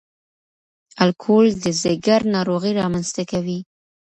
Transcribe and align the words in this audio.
الکول 1.03 1.47
د 1.63 1.65
ځګر 1.81 2.21
ناروغۍ 2.35 2.71
رامنځ 2.81 3.07
ته 3.15 3.23
کوي. 3.31 3.59